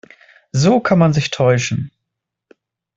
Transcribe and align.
So 0.51 0.79
kann 0.79 0.97
man 0.97 1.13
sich 1.13 1.29
täuschen. 1.29 1.91